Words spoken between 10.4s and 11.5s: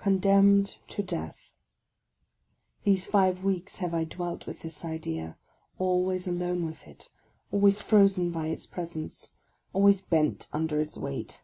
under its weight.